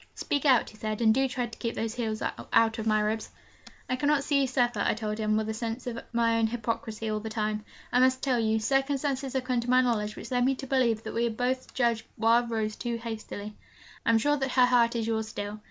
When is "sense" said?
5.53-5.85